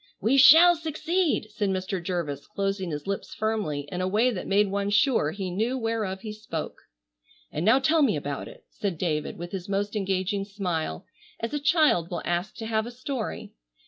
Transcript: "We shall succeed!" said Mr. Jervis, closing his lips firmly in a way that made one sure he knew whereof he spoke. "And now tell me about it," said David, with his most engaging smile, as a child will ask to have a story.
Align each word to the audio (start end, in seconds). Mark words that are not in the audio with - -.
"We 0.19 0.35
shall 0.37 0.75
succeed!" 0.75 1.51
said 1.51 1.69
Mr. 1.69 2.01
Jervis, 2.01 2.47
closing 2.47 2.89
his 2.89 3.05
lips 3.05 3.35
firmly 3.35 3.81
in 3.91 4.01
a 4.01 4.07
way 4.07 4.31
that 4.31 4.47
made 4.47 4.71
one 4.71 4.89
sure 4.89 5.29
he 5.29 5.51
knew 5.51 5.77
whereof 5.77 6.21
he 6.21 6.33
spoke. 6.33 6.73
"And 7.51 7.63
now 7.63 7.77
tell 7.77 8.01
me 8.01 8.15
about 8.15 8.47
it," 8.47 8.65
said 8.71 8.97
David, 8.97 9.37
with 9.37 9.51
his 9.51 9.69
most 9.69 9.95
engaging 9.95 10.43
smile, 10.43 11.05
as 11.39 11.53
a 11.53 11.59
child 11.59 12.09
will 12.09 12.23
ask 12.25 12.55
to 12.55 12.65
have 12.65 12.87
a 12.87 12.91
story. 12.91 13.53